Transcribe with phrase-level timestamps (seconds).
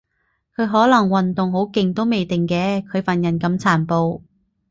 [0.57, 4.23] 佢可能運動好勁都未定嘅，佢份人咁殘暴